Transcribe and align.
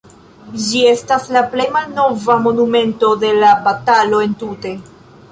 Ĝi 0.67 0.79
estas 0.91 1.27
la 1.35 1.43
plej 1.51 1.65
malnova 1.75 2.37
monumento 2.45 3.11
de 3.25 3.29
la 3.43 3.51
batalo 3.67 4.23
entute. 4.29 4.73